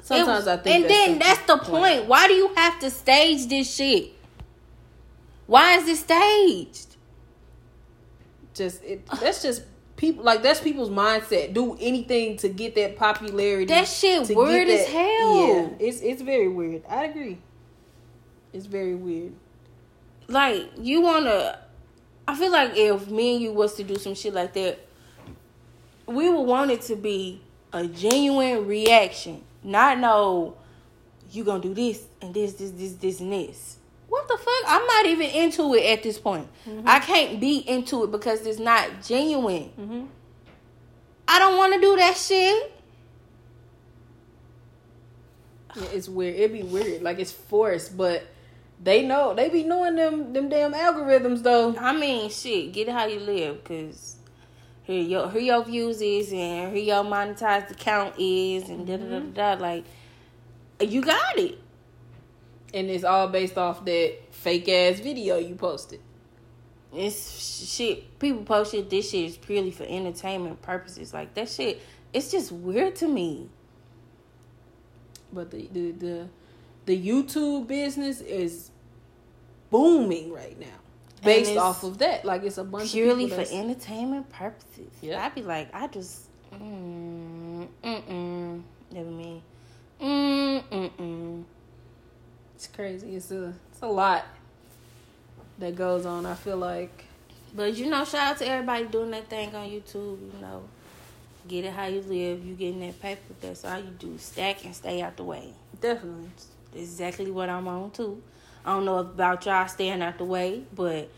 [0.02, 2.06] Sometimes It- I think and that then that's the point.
[2.06, 4.10] Why do you have to stage this shit?
[5.46, 6.88] Why is it staged?
[8.54, 9.62] just it that's just
[9.96, 14.80] people like that's people's mindset do anything to get that popularity That shit weird get
[14.80, 15.46] as hell.
[15.48, 17.38] yeah it's it's very weird i agree
[18.52, 19.32] it's very weird
[20.28, 21.58] Like you wanna.
[22.26, 24.78] I feel like if me and you was to do some shit like that,
[26.06, 30.56] we would want it to be a genuine reaction, not no.
[31.30, 33.78] You gonna do this and this, this, this, this, and this.
[34.08, 34.64] What the fuck?
[34.66, 36.46] I'm not even into it at this point.
[36.84, 39.72] I can't be into it because it's not genuine.
[39.78, 40.04] mm-hmm.
[41.26, 42.72] I don't want to do that shit.
[45.76, 48.26] yeah, it's weird it'd be weird like it's forced but
[48.82, 52.92] they know they be knowing them them damn algorithms though I mean, shit, get it
[52.92, 54.16] how you live, cause
[54.84, 59.04] here your here your views is and here your monetized account is and da da
[59.04, 59.32] da mm-hmm.
[59.32, 59.54] da.
[59.56, 59.60] da.
[59.62, 59.84] Like,
[60.80, 61.58] you got it.
[62.74, 66.00] and it's all based off that fake ass video you posted
[66.94, 68.18] It's shit.
[68.18, 68.90] People post shit.
[68.90, 71.14] This shit is purely for entertainment purposes.
[71.14, 71.80] Like that shit.
[72.12, 73.48] It's just weird to me.
[75.32, 76.28] but the the the,
[76.86, 78.71] the youtube business is
[79.72, 80.66] booming right now
[81.24, 84.90] based off of that like it's a bunch Purely of for entertainment purposes.
[85.00, 85.24] Yeah.
[85.24, 89.42] I'd be like, I just, mm, mm, mm, never mind.
[90.00, 91.44] Mm mm mm.
[92.56, 93.16] It's crazy.
[93.16, 94.26] It's a it's a lot
[95.58, 96.26] that goes on.
[96.26, 97.04] I feel like.
[97.54, 100.18] But you know, shout out to everybody doing that thing on YouTube.
[100.20, 100.64] You know,
[101.46, 102.44] get it how you live.
[102.44, 103.20] You getting that paper.
[103.40, 104.18] That's all you do.
[104.18, 105.52] Stack and stay out the way.
[105.80, 106.30] Definitely.
[106.74, 108.22] exactly what I'm on too.
[108.64, 111.08] I don't know about y'all staying out the way, but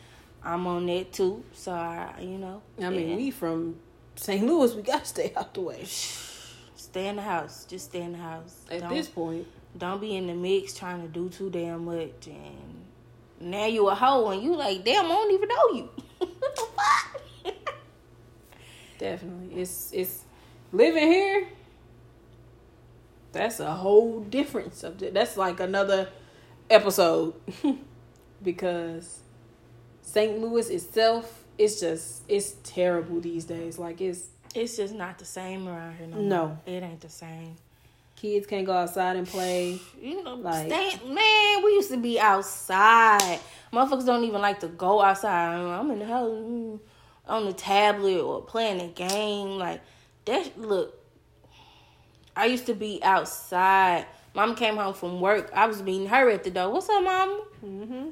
[0.43, 1.45] I'm on that too.
[1.53, 2.63] So I, you know.
[2.81, 3.17] I mean, yeah.
[3.17, 3.77] we from
[4.17, 4.45] St.
[4.45, 4.75] Louis.
[4.75, 5.85] We gotta stay out the way.
[5.85, 7.65] Stay in the house.
[7.65, 8.61] Just stay in the house.
[8.71, 12.27] At don't, this point, don't be in the mix trying to do too damn much.
[12.27, 12.85] And
[13.41, 15.91] now you a hoe, and you like, damn, I don't even know you.
[16.19, 17.55] what the fuck?
[18.99, 20.25] Definitely, it's it's
[20.73, 21.49] living here.
[23.33, 25.13] That's a whole different subject.
[25.13, 26.09] That's like another
[26.71, 27.35] episode
[28.43, 29.21] because
[30.03, 30.39] St.
[30.39, 33.79] Louis itself, it's just it's terrible these days.
[33.79, 36.07] Like it's it's just not the same around here.
[36.07, 36.47] No, no.
[36.47, 36.59] More.
[36.67, 37.57] it ain't the same.
[38.17, 39.81] Kids can't go outside and play.
[40.01, 43.41] You know, like man, we used to be outside.
[43.73, 45.57] Motherfuckers don't even like to go outside.
[45.57, 46.79] I'm in the house mm,
[47.27, 49.59] on the tablet or playing a game.
[49.59, 49.81] Like
[50.27, 50.59] that.
[50.59, 50.97] Look,
[52.37, 54.07] I used to be outside.
[54.35, 55.51] Mom came home from work.
[55.55, 56.71] I was meeting her at the door.
[56.71, 57.43] What's up, mom?
[57.65, 58.09] Mm-hmm.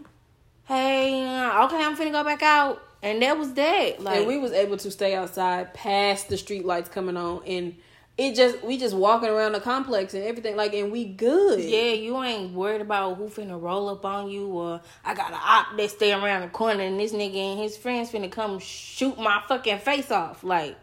[0.64, 4.00] Hey, uh, okay, I'm finna go back out and that was that.
[4.00, 7.74] Like, and we was able to stay outside past the street lights coming on, and
[8.16, 11.60] it just we just walking around the complex and everything like, and we good.
[11.60, 15.40] Yeah, you ain't worried about who finna roll up on you, or I got an
[15.42, 19.18] op that stay around the corner, and this nigga and his friends finna come shoot
[19.18, 20.44] my fucking face off.
[20.44, 20.76] Like,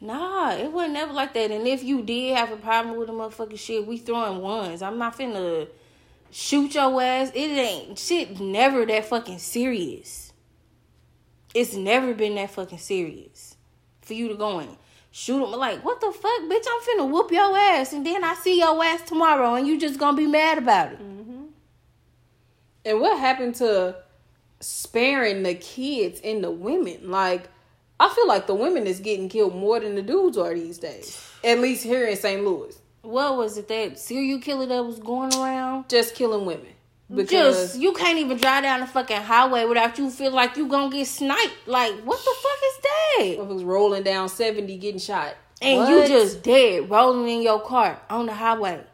[0.00, 1.50] nah, it wasn't never like that.
[1.50, 4.82] And if you did have a problem with the motherfucking shit, we throwing ones.
[4.82, 5.68] I'm not finna
[6.30, 7.30] shoot your ass.
[7.34, 8.40] It ain't shit.
[8.40, 10.32] Never that fucking serious.
[11.54, 13.56] It's never been that fucking serious
[14.02, 14.76] for you to go in.
[15.10, 16.64] Shoot him like, what the fuck, bitch?
[16.70, 19.98] I'm finna whoop your ass, and then I see your ass tomorrow, and you just
[19.98, 20.98] gonna be mad about it.
[21.00, 21.44] Mm-hmm.
[22.84, 23.96] And what happened to
[24.60, 27.10] sparing the kids and the women?
[27.10, 27.48] Like,
[28.00, 31.30] I feel like the women is getting killed more than the dudes are these days.
[31.42, 32.44] At least here in St.
[32.44, 32.80] Louis.
[33.02, 35.88] What was it that serial killer that was going around?
[35.88, 36.66] Just killing women.
[37.12, 40.68] Because Just you can't even drive down the fucking highway without you feel like you
[40.68, 41.66] gonna get sniped.
[41.66, 43.46] Like what the fuck is that?
[43.46, 45.88] was rolling down seventy, getting shot, and what?
[45.88, 48.84] you just dead rolling in your car on the highway.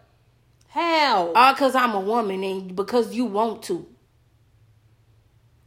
[0.69, 1.33] How?
[1.33, 3.87] All because I'm a woman and because you want to.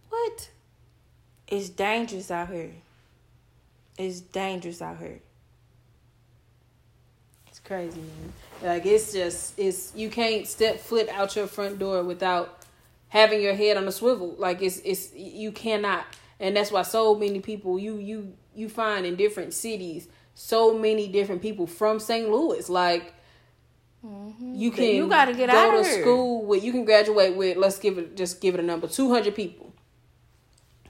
[0.08, 0.50] What?
[1.50, 2.71] It's dangerous out here.
[3.98, 5.20] It's dangerous out here.
[7.48, 8.34] It's crazy, man.
[8.64, 12.60] Like it's just it's you can't step foot out your front door without
[13.10, 14.36] having your head on a swivel.
[14.38, 16.06] Like it's it's you cannot.
[16.40, 20.08] And that's why so many people you you you find in different cities
[20.40, 22.30] so many different people from St.
[22.30, 22.70] Louis.
[22.70, 23.14] Like
[24.06, 24.54] mm-hmm.
[24.54, 26.02] you can you gotta get go out to here.
[26.02, 29.12] school with you can graduate with let's give it just give it a number two
[29.12, 29.74] hundred people.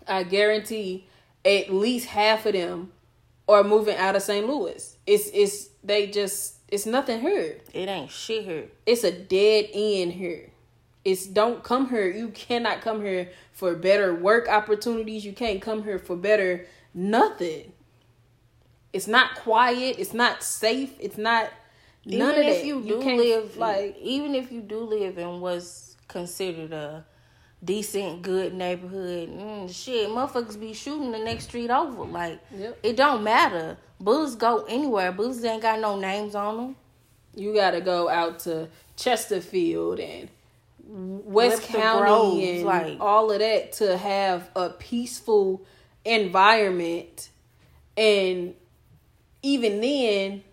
[0.05, 1.07] I guarantee
[1.45, 2.91] at least half of them
[3.47, 4.47] are moving out of St.
[4.47, 4.97] Louis.
[5.05, 7.59] It's it's they just it's nothing here.
[7.73, 8.65] It ain't shit here.
[8.85, 10.51] It's a dead end here.
[11.05, 12.09] It's don't come here.
[12.09, 15.25] You cannot come here for better work opportunities.
[15.25, 17.71] You can't come here for better nothing.
[18.91, 19.97] It's not quiet.
[19.99, 20.93] It's not safe.
[20.99, 21.49] It's not
[22.05, 25.95] none even if you do you live like even if you do live in what's
[26.07, 27.05] considered a
[27.63, 29.29] decent, good neighborhood.
[29.29, 32.03] Mm, shit, motherfuckers be shooting the next street over.
[32.03, 32.77] Like yep.
[32.83, 33.77] it don't matter.
[33.99, 35.11] Bullets go anywhere.
[35.11, 36.75] Bullets ain't got no names on them.
[37.35, 40.29] You got to go out to Chesterfield and
[40.87, 45.63] West County and like, all of that to have a peaceful
[46.05, 47.29] environment.
[47.95, 48.55] And
[49.41, 50.43] even then,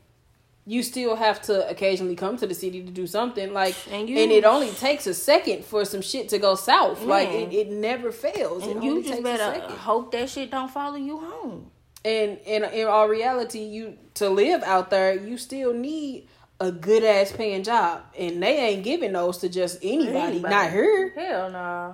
[0.66, 4.18] you still have to occasionally come to the city to do something like and, you,
[4.18, 7.00] and it only takes a second for some shit to go south.
[7.00, 7.08] Man.
[7.08, 8.64] like it, it never fails.
[8.66, 11.70] And it you just better hope that shit don't follow you home.
[12.04, 16.28] And in in all reality you to live out there you still need
[16.60, 18.02] a good ass paying job.
[18.18, 20.54] And they ain't giving those to just anybody, anybody.
[20.54, 21.10] not her.
[21.10, 21.58] Hell no.
[21.58, 21.92] Nah.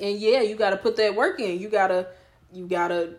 [0.00, 1.60] and yeah you gotta put that work in.
[1.60, 2.08] You gotta
[2.52, 3.14] you gotta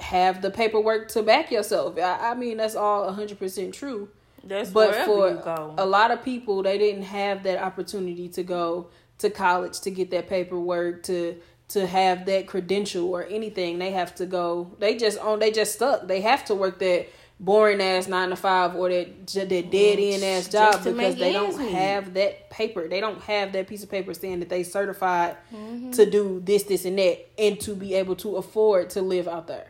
[0.00, 1.98] have the paperwork to back yourself.
[1.98, 4.08] I, I mean, that's all 100% true.
[4.42, 9.28] That's but for a lot of people, they didn't have that opportunity to go to
[9.28, 11.36] college to get that paperwork to
[11.68, 13.78] to have that credential or anything.
[13.78, 14.72] They have to go.
[14.78, 15.40] They just on.
[15.40, 16.06] They just stuck.
[16.06, 17.08] They have to work that
[17.38, 21.58] boring ass nine to five or that that dead end ass job because they don't
[21.70, 22.88] have that paper.
[22.88, 25.90] They don't have that piece of paper saying that they certified mm-hmm.
[25.92, 29.46] to do this, this, and that, and to be able to afford to live out
[29.46, 29.68] there.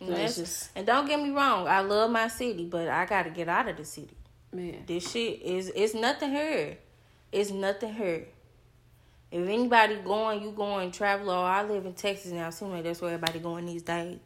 [0.00, 0.70] And, just...
[0.76, 3.68] and don't get me wrong, I love my city, but I got to get out
[3.68, 4.16] of the city.
[4.52, 4.84] Man.
[4.86, 6.78] This shit is it's nothing here.
[7.30, 8.28] It's nothing here.
[9.30, 11.30] If anybody going, you going travel.
[11.30, 12.48] Or I live in Texas now.
[12.50, 14.18] Seems like that's where everybody going these days.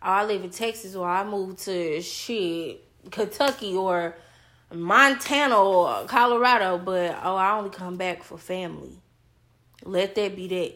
[0.00, 4.16] Or I live in Texas, or I move to shit Kentucky or
[4.72, 6.78] Montana or Colorado.
[6.78, 8.92] But oh, I only come back for family.
[9.84, 10.74] Let that be that.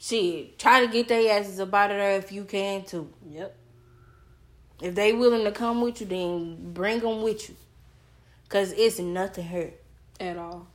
[0.00, 3.12] Shit, try to get their asses up out of there if you can too.
[3.30, 3.56] Yep.
[4.80, 7.56] If they willing to come with you, then bring them with you.
[8.48, 9.74] Cause it's nothing here.
[10.20, 10.66] At all.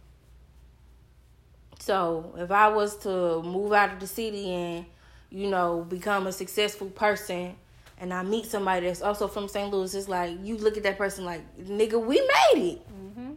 [1.80, 4.86] So if I was to move out of the city and,
[5.30, 7.56] you know, become a successful person
[8.00, 9.72] and I meet somebody that's also from St.
[9.72, 12.88] Louis, it's like you look at that person like, nigga, we made it.
[12.88, 13.32] Mm-hmm.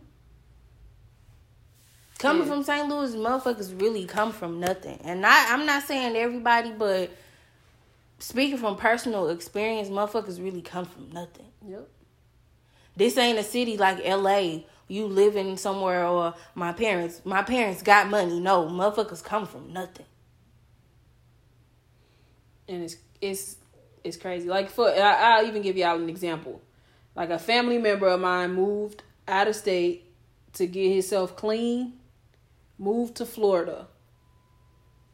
[2.18, 2.48] Coming Yeah.
[2.54, 2.88] from St.
[2.88, 4.98] Louis, motherfuckers really come from nothing.
[5.04, 7.10] And I, I'm not saying everybody, but
[8.18, 11.46] speaking from personal experience, motherfuckers really come from nothing.
[11.66, 11.88] Yep.
[12.96, 14.60] This ain't a city like LA.
[14.88, 17.20] You living somewhere or my parents.
[17.24, 18.40] My parents got money.
[18.40, 20.06] No, motherfuckers come from nothing.
[22.68, 23.56] and it's it's
[24.04, 24.48] it's crazy.
[24.48, 26.60] Like for I, I'll even give y'all an example.
[27.14, 30.04] Like a family member of mine moved out of state
[30.54, 31.94] to get himself clean,
[32.78, 33.86] moved to Florida.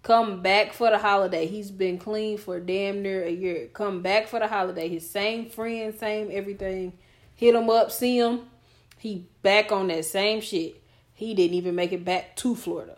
[0.03, 1.47] Come back for the holiday.
[1.47, 3.69] He's been clean for damn near a year.
[3.73, 4.89] Come back for the holiday.
[4.89, 6.95] His same friend, same everything.
[7.37, 8.49] Hit him up, see him.
[8.99, 10.83] He back on that same shit.
[11.15, 12.97] He didn't even make it back to Florida.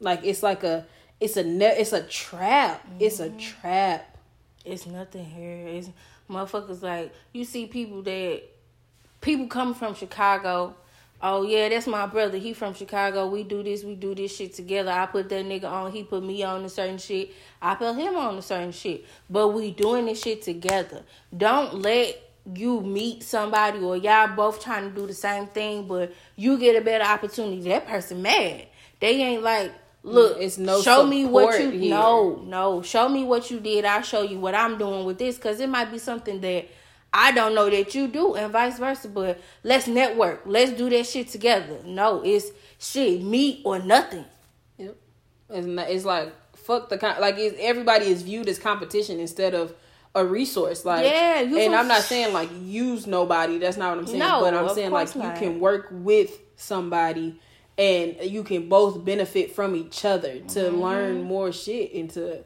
[0.00, 0.86] Like it's like a
[1.20, 2.84] it's a ne- it's a trap.
[2.98, 3.38] It's a mm-hmm.
[3.38, 4.18] trap.
[4.64, 5.66] It's nothing here.
[5.68, 5.90] It's
[6.28, 8.42] motherfuckers like you see people that
[9.20, 10.74] people come from Chicago.
[11.24, 12.36] Oh yeah, that's my brother.
[12.36, 13.28] He from Chicago.
[13.28, 14.90] We do this, we do this shit together.
[14.90, 17.30] I put that nigga on, he put me on a certain shit.
[17.60, 19.04] I put him on a certain shit.
[19.30, 21.02] But we doing this shit together.
[21.36, 22.20] Don't let
[22.54, 26.74] you meet somebody or y'all both trying to do the same thing, but you get
[26.74, 27.62] a better opportunity.
[27.68, 28.66] That person mad.
[28.98, 31.90] They ain't like, look, It's no show me what you here.
[31.90, 32.82] no, no.
[32.82, 33.84] Show me what you did.
[33.84, 36.66] I'll show you what I'm doing with this because it might be something that
[37.14, 39.08] I don't know that you do, and vice versa.
[39.08, 40.42] But let's network.
[40.46, 41.78] Let's do that shit together.
[41.84, 44.24] No, it's shit, me or nothing.
[44.78, 44.96] Yep.
[45.50, 49.54] It's, not, it's like fuck the con- like it's, everybody is viewed as competition instead
[49.54, 49.74] of
[50.14, 50.84] a resource.
[50.84, 53.58] Like Yeah, and I'm not saying like use nobody.
[53.58, 54.18] That's not what I'm saying.
[54.18, 57.38] No, but I'm saying like course you can work with somebody
[57.78, 60.80] and you can both benefit from each other to Mm-hmm.
[60.80, 62.44] learn more shit and to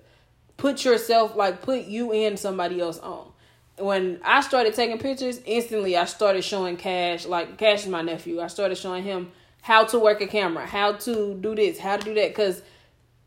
[0.57, 3.31] put yourself like put you and somebody else on.
[3.78, 8.40] When I started taking pictures, instantly I started showing Cash, like Cash is my nephew.
[8.40, 12.04] I started showing him how to work a camera, how to do this, how to
[12.04, 12.62] do that, because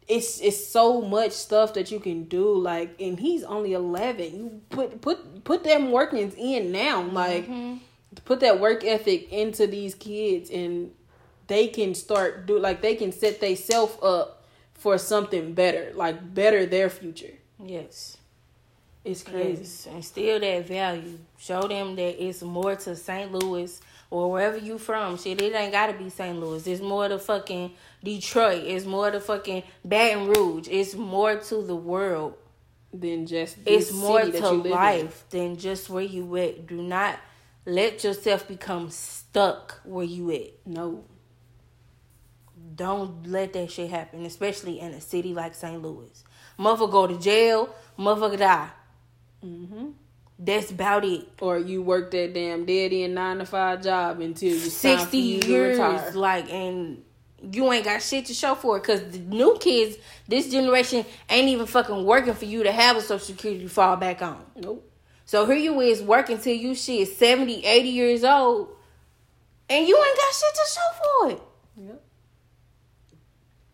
[0.08, 2.58] it's it's so much stuff that you can do.
[2.58, 4.36] Like, and he's only eleven.
[4.36, 7.04] You put put put them workings in now.
[7.04, 7.76] Like, mm-hmm.
[8.26, 10.92] put that work ethic into these kids, and
[11.46, 16.66] they can start do like they can set themselves up for something better, like better
[16.66, 17.34] their future.
[17.64, 18.18] Yes.
[19.06, 19.62] It's crazy.
[19.62, 19.88] Yes.
[19.88, 21.18] Instill that value.
[21.38, 23.32] Show them that it's more to St.
[23.32, 23.80] Louis
[24.12, 25.18] or wherever you from.
[25.18, 26.38] Shit, it ain't gotta be St.
[26.40, 26.66] Louis.
[26.68, 27.72] It's more to fucking
[28.04, 28.64] Detroit.
[28.66, 30.68] It's more to fucking Baton Rouge.
[30.70, 32.36] It's more to the world.
[32.92, 34.72] Than just It's more to live in.
[34.72, 36.66] life than just where you at.
[36.66, 37.20] Do not
[37.66, 40.66] let yourself become stuck where you at.
[40.66, 41.04] No,
[42.76, 45.82] Don't let that shit happen, especially in a city like St.
[45.82, 46.24] Louis.
[46.58, 48.70] Motherfucker go to jail, motherfucker die.
[49.42, 49.90] Hmm
[50.38, 51.28] That's about it.
[51.42, 56.16] or you work that damn dead end nine to five job until you Sixty years,
[56.16, 57.04] like, and
[57.52, 58.84] you ain't got shit to show for it.
[58.84, 59.98] Cause the new kids,
[60.28, 63.96] this generation, ain't even fucking working for you to have a social security to fall
[63.96, 64.44] back on.
[64.56, 64.86] Nope.
[65.26, 68.70] So here you is working till you shit 70, 80 years old,
[69.70, 71.42] and you ain't got shit to show for it.
[71.88, 72.04] Yep.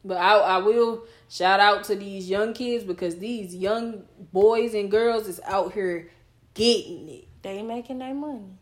[0.03, 4.89] But I I will shout out to these young kids because these young boys and
[4.91, 6.09] girls is out here
[6.53, 7.27] getting it.
[7.41, 8.57] They making their money.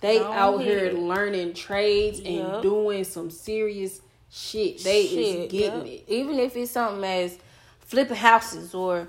[0.00, 2.62] They Go out here learning trades and Yep.
[2.62, 4.00] doing some serious
[4.30, 4.82] shit.
[4.84, 5.92] They Shit, is getting yeah.
[5.94, 6.04] it.
[6.08, 7.38] Even if it's something as
[7.80, 9.08] flipping houses or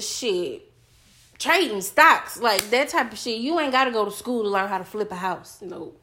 [0.00, 0.70] shit,
[1.38, 3.38] trading stocks, like that type of shit.
[3.40, 5.58] You ain't got to go to school to learn how to flip a house.
[5.62, 5.94] No.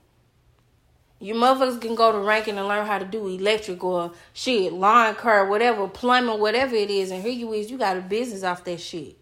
[1.23, 5.15] You motherfuckers can go to Ranken and learn how to do electric or shit, lawn
[5.15, 7.11] care, whatever, plumbing, whatever it is.
[7.11, 9.15] And here you is, you got a business off that shit.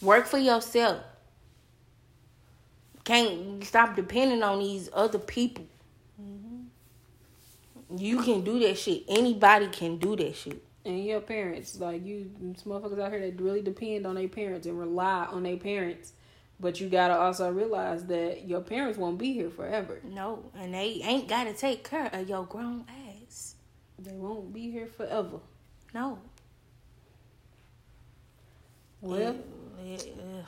[0.00, 1.02] Work for yourself.
[3.02, 5.66] Can't stop depending on these other people.
[6.22, 7.98] Mm-hmm.
[7.98, 9.02] You can do that shit.
[9.08, 10.62] Anybody can do that shit.
[10.84, 12.30] And your parents, like you,
[12.64, 16.12] motherfuckers out here that really depend on their parents and rely on their parents.
[16.60, 19.98] But you gotta also realize that your parents won't be here forever.
[20.04, 22.84] No, and they ain't gotta take care of your grown
[23.26, 23.54] ass.
[23.98, 25.38] They won't be here forever.
[25.94, 26.18] No.
[29.00, 29.36] Well,
[29.82, 30.42] Yeah, yeah.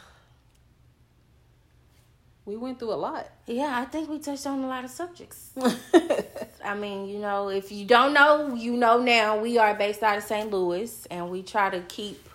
[2.44, 3.28] we went through a lot.
[3.46, 5.52] Yeah, I think we touched on a lot of subjects.
[6.64, 9.38] I mean, you know, if you don't know, you know now.
[9.40, 10.50] We are based out of St.
[10.50, 12.28] Louis, and we try to keep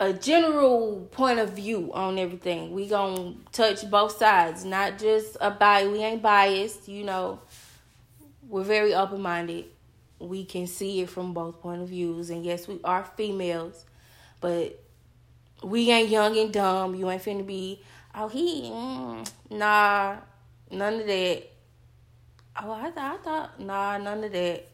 [0.00, 2.72] a general point of view on everything.
[2.72, 5.88] We gonna touch both sides, not just a bias.
[5.88, 7.40] We ain't biased, you know.
[8.48, 9.66] We're very open minded.
[10.18, 13.84] We can see it from both point of views, and yes, we are females,
[14.40, 14.82] but
[15.62, 16.94] we ain't young and dumb.
[16.94, 17.82] You ain't finna be,
[18.14, 20.16] oh he, mm, nah,
[20.70, 21.42] none of that.
[22.62, 24.66] Oh, I thought, I thought, nah, none of that.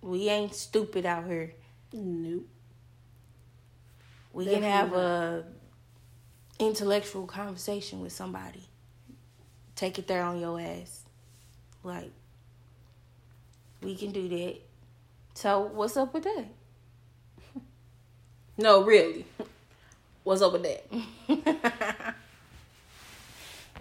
[0.00, 1.52] We ain't stupid out here.
[1.92, 2.46] Nope.
[4.38, 5.44] We can have a
[6.60, 8.68] intellectual conversation with somebody.
[9.74, 11.02] Take it there on your ass.
[11.82, 12.12] Like,
[13.82, 14.58] we can do that.
[15.34, 16.44] So, what's up with that?
[18.56, 19.26] No, really.
[20.22, 20.86] What's up with that?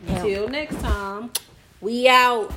[0.07, 1.29] Until next time.
[1.81, 2.51] we out.